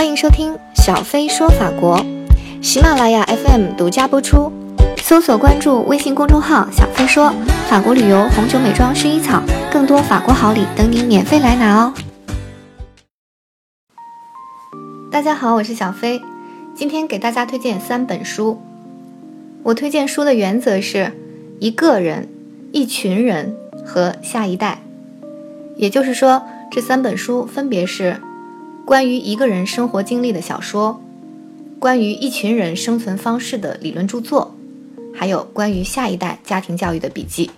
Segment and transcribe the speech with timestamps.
[0.00, 2.02] 欢迎收听小飞说法国，
[2.62, 4.50] 喜马拉雅 FM 独家播出。
[4.96, 7.30] 搜索关注微信公众号“小飞说
[7.68, 11.92] 法国旅游、红酒、美妆、薰衣草”，更多法国好礼等你免费来拿哦！
[15.12, 16.22] 大家好，我是小飞，
[16.74, 18.58] 今天给大家推荐三本书。
[19.64, 21.12] 我推荐书的原则是：
[21.58, 22.26] 一个人、
[22.72, 23.54] 一群人
[23.84, 24.80] 和下一代。
[25.76, 28.16] 也就是说，这三本书分别是。
[28.84, 31.00] 关于一个人生活经历的小说，
[31.78, 34.56] 关于一群人生存方式的理论著作，
[35.14, 37.50] 还有关于下一代家庭教育的笔记。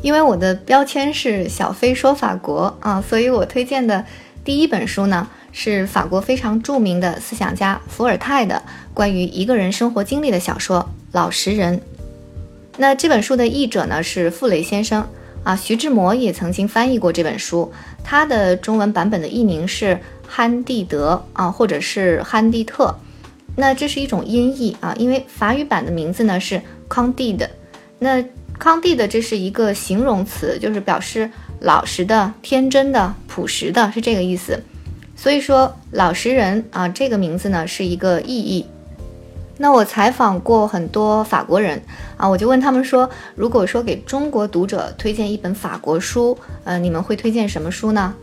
[0.00, 4.06] 因为我的标签是小飞说法国啊，所以我推荐的
[4.42, 8.62] 第一本书呢是法国非常著名的思想家伏尔泰的
[8.94, 10.80] 关于一个人生活经历的小说
[11.12, 11.78] 《老实人》。
[12.78, 15.06] 那这本书的译者呢是傅雷先生。
[15.44, 17.72] 啊，徐志摩也曾经翻译过这本书，
[18.08, 22.94] 他的中文版本的译名是憨蒂德啊，或者是憨蒂特，
[23.56, 27.50] 那这是一种音译啊，因为法语版的名字呢是康蒂的，
[27.98, 28.24] 那
[28.60, 34.62] 康蒂的这是一个形容词，就是表示老实的、天真的、朴实的，是这个意思，
[35.16, 38.64] 所以说老实人啊，这个名字呢是一个意译。
[39.58, 41.80] 那我采访过很多法国人
[42.16, 48.14] 啊，我就问他们说，如果说给中国读者推荐一本法国书，呃，你们会推荐什么书呢？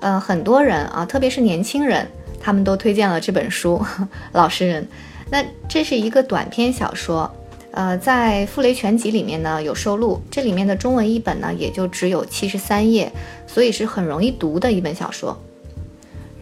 [0.00, 2.06] 呃，很多人啊，特别是年轻人，
[2.38, 3.82] 他们都推荐了这本书
[4.32, 4.82] 《老实人》。
[5.30, 7.30] 那这是一个短篇小说，
[7.70, 13.10] 呃，在《傅雷全集》里面呢有收录，这里面的中文译本呢也就只有七十三页，
[13.46, 15.34] 所以是很容易读的一本小说。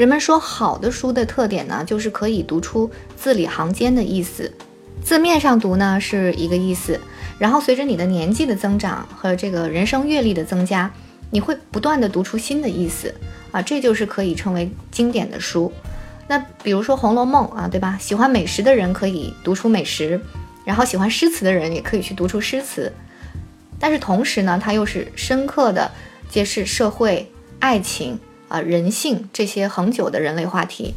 [0.03, 4.53] 人们说好的书的特点呢，就是可以读出字里行间的意思。
[5.01, 6.99] 字面上读呢是一个意思，
[7.39, 10.93] 然后随着你的年纪的增长和这个人生阅历的增加，
[11.31, 13.15] 你会不断的读出新的意思
[13.53, 15.73] 啊，这就是可以称为经典的书。
[16.27, 17.97] 那比如说《红楼梦》啊，对吧？
[18.01, 20.21] 喜欢美食的人可以读出美食，
[20.65, 22.93] 然后喜欢诗词的人也可以去读出诗词。
[23.79, 25.89] 但是同时呢，它又是深刻的
[26.29, 27.31] 揭示社会、
[27.61, 28.19] 爱情。
[28.53, 30.95] 啊，人性这些恒久的人类话题。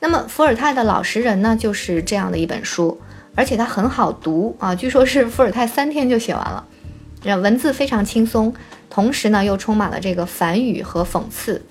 [0.00, 2.98] 那么伏尔泰的《老实人》呢，就是这样的一本书，
[3.34, 6.66] 而且它很好读啊，据说是伏尔泰三天就写完了。
[7.36, 8.54] 文字非常轻松，
[8.88, 11.62] 同时呢又充满了这个反语和讽刺，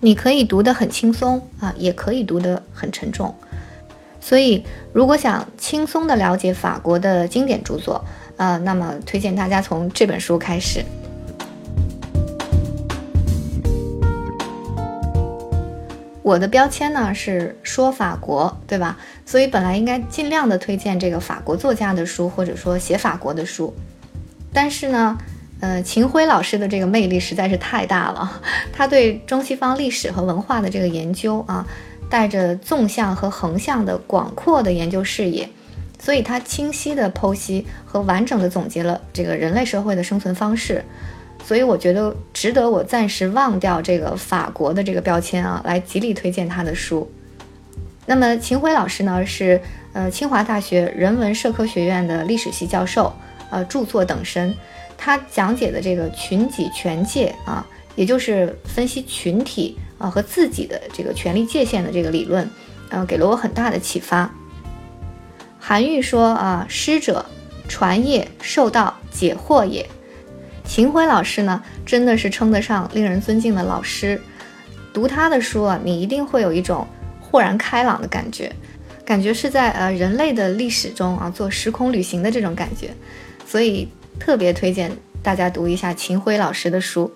[0.00, 3.34] 你可以读得很轻松啊，也可以读得很沉重。
[4.18, 8.02] 所以如果想轻松地了解法国的经典著作，
[8.38, 10.82] 呃，那么推荐大家从这本书开始。
[16.22, 18.96] 我的标签呢是说法国，对吧？
[19.26, 23.74] 所以本来应该尽量的推荐这个法国作家的书，或者说写法国的书。
[24.52, 25.18] 但是呢，
[25.60, 28.40] 呃，秦晖老师的这个魅力实在是太大了，
[28.72, 31.66] 他对中西方历史和文化的这个研究啊，
[32.08, 35.48] 带着纵向和横向的广阔的研究视野，
[35.98, 40.84] 所以他清晰的剖析和完整的总结了这个人类社会的生存方式。
[41.44, 47.10] 所以我觉得值得我暂时忘掉这个法国的这个标签啊，来极力推荐他的书。
[48.06, 49.60] 那么秦晖老师呢，是
[49.92, 53.12] 呃清华大学人文社科学院的历史系教授，
[53.50, 54.54] 呃著作等身。
[54.96, 57.66] 他讲解的这个群己权界啊，
[57.96, 62.48] 也就是分析群体啊和自己的这个权力界限的这个理论，
[62.90, 64.32] 呃给了我很大的启发。
[65.58, 67.26] 韩愈说啊，师者，
[67.68, 69.88] 传业授道解惑也。
[70.64, 74.20] 秦晖老师呢，真的是称得上令人尊敬的老师。
[74.92, 76.86] 读他的书啊，你一定会有一种
[77.20, 78.50] 豁然开朗的感觉，
[79.04, 82.94] 感觉是在呃人类的历史中啊做时空旅行的这种感觉。
[83.46, 87.12] 所以特别推荐大家读一下秦晖老师的书。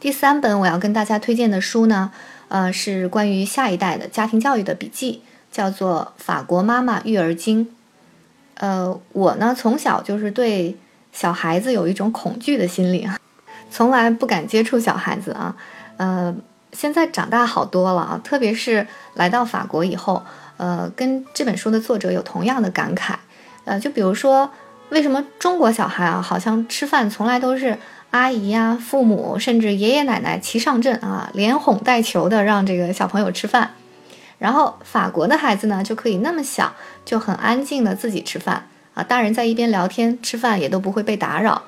[0.00, 2.10] 第三本我要跟大家推荐的书呢，
[2.48, 5.22] 呃，是关于下一代的家庭教育的笔记，
[5.52, 7.66] 叫做《法国妈妈育儿经》。
[8.54, 10.76] 呃，我呢从小就是对。
[11.12, 13.18] 小孩子有一种恐惧的心理啊，
[13.70, 15.56] 从来不敢接触小孩子啊。
[15.96, 16.34] 呃，
[16.72, 20.22] 现在长大好多了啊，特别是来到法国以后，
[20.56, 23.14] 呃，跟这本书的作者有同样的感慨。
[23.64, 24.50] 呃，就比如说，
[24.90, 27.76] 为什么中国小孩啊，好像吃饭从来都是
[28.10, 33.72] 阿姨呀、父母甚至爷爷奶奶齐上阵啊，连哄带求的让这个小朋友吃饭，
[34.38, 38.68] 然后法国的孩子呢，就可以那么小就很安静的自己吃饭。
[38.98, 41.62] 啊，大人在一边聊天吃饭也都不会被打扰。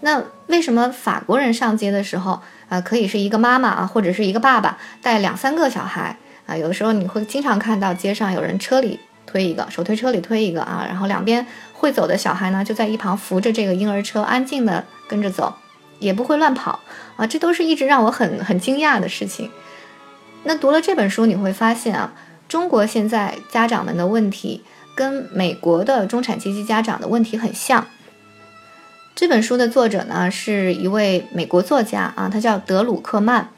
[0.00, 6.54] 那为什么法国人上街的时候啊，可以是一个妈妈啊，或者是一个爸爸带两三个小孩啊？
[6.54, 15.54] 有的时候你会经常看到街上有人车里推一个，手推车里推一个啊，然后两边会走的小孩呢，就在一旁扶着这个婴儿车，安静的跟着走，
[16.00, 16.80] 也不会乱跑
[17.16, 17.26] 啊。
[17.26, 19.50] 这都是一直让我很很惊讶的事情。
[20.42, 22.12] 那读了这本书，你会发现啊，
[22.46, 24.62] 中国现在家长们的问题
[24.94, 27.86] 跟美国的中产阶级家长的问题很像。
[29.14, 33.50] 这本书的作者呢是一位美国作家啊，他叫德鲁克曼。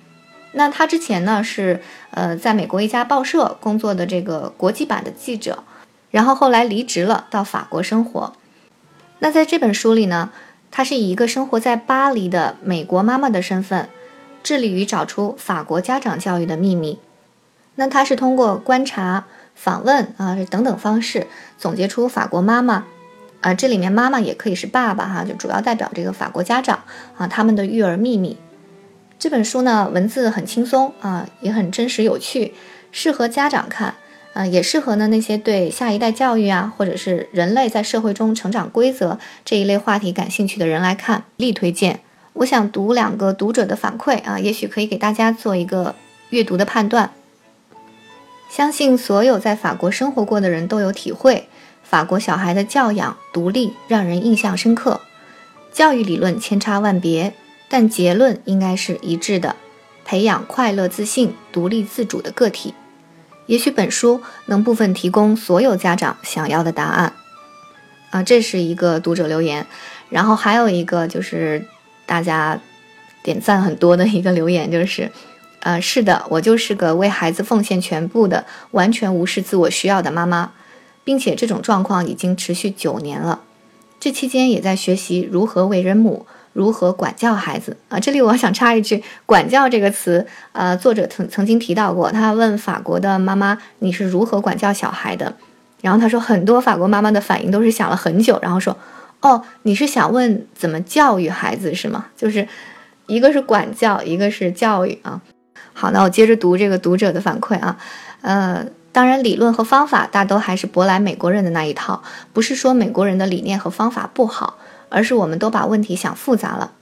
[0.53, 5.65] 那他之前呢是呃在美国一家报社工作的这个国际版的记者，
[6.11, 8.33] 然后后来离职了，到法国生活。
[9.19, 10.31] 那在这本书里呢，
[10.71, 13.89] 他是以一个生活在巴黎的美国妈妈的身份。
[14.43, 17.01] 致力于找出法国家长教育的秘密。
[17.75, 21.27] 那他是通过观察、访问啊等等方式，
[21.59, 22.85] 总结出法国妈妈
[23.41, 26.85] 啊，这里面妈妈也可以是爸爸哈，就主要代表这个法国家长
[27.17, 28.37] 啊他们的育儿秘密。
[29.19, 32.53] 这本书呢，文字很轻松啊，也很真实有趣，
[32.93, 33.95] 适合家长看
[34.35, 42.01] 啊，也适合呢那些对下一代教育啊，或者是人类在社会中成长规则这一类话题感兴趣的人来看，力推荐。
[42.35, 45.95] 我想读两个读者的反馈啊，也许可以给大家做一个
[46.29, 47.11] 阅读的判断。
[48.49, 51.49] 相信所有在法国生活过的人都有体会，
[51.83, 55.01] 法国小孩的教养独立让人印象深刻。
[55.73, 57.35] 教育理论千差万别，
[57.69, 59.57] 但结论应该是一致的：
[60.05, 62.75] 培养快乐、自信、独立自主的个体。
[63.47, 67.13] 也许本书能部分提供所有家长想要的答案。
[68.11, 69.67] 啊，这是一个读者留言，
[70.09, 71.67] 然后还有一个就是。
[72.09, 72.61] 大家
[73.25, 75.11] 点赞很多的一个留言就是，
[75.67, 80.53] 呃，是的，我就是个为孩子奉献全部的、完全无视自我需要的妈妈，
[81.03, 83.41] 并且这种状况已经持续九年了。
[83.99, 87.99] 这期间也在学习如何为人母，如何管教孩子啊。
[87.99, 95.35] 这里我想插一句，“管教”这个词，呃，作者曾曾经提到过，他问法国的妈妈：“你是如何管教小孩的？”
[95.83, 98.77] 然后他说，很多法国妈妈的反应都是想了很久，然后说。
[99.21, 102.07] 哦，你是想问怎么教育孩子是吗？
[102.17, 102.47] 就是
[103.09, 105.21] 一个是管教，一个是教育啊。
[105.79, 107.77] 好，那我接着读这个读者的反馈啊。
[108.23, 112.03] 呃，当然，理论和方法大都还是舶来美国人的那一套，
[112.33, 114.57] 不是说美国人的理念和方法不好，
[114.89, 116.73] 而是我们都把问题想复杂了。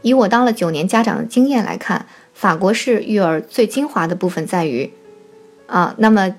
[0.00, 4.90] 以我当了九年家长的经验来看，法国式育儿最精华的部分在于
[5.66, 6.34] 啊，那么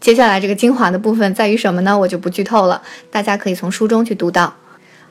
[0.00, 1.96] 接下来这个精华的部分在于什么呢？
[1.96, 2.82] 我就不剧透了，
[3.12, 4.54] 大家可以从书中去读到。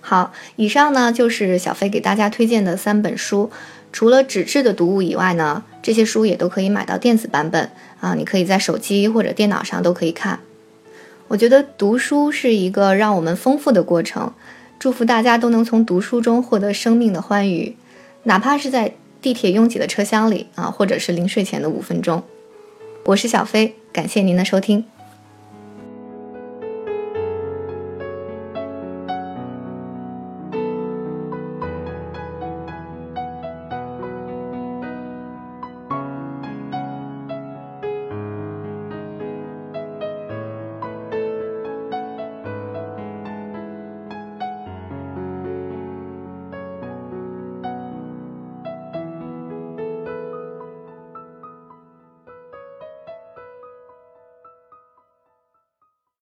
[0.01, 3.50] 好，以上呢就是小飞给大家推荐的三本书。
[3.94, 10.39] 除了纸质的读物以外呢，这些书也都可以买到电子版本啊，你可以在手机或者电脑上都可以看。
[11.28, 14.33] 我觉得读书是一个让我们丰富的过程，
[14.78, 17.75] 祝福大家都能从读书中获得生命的欢愉，
[18.24, 22.22] 哪怕是在地铁拥挤的车厢里啊，或者是临睡前的五分钟。
[23.06, 24.86] 我是小飞，感谢您的收听。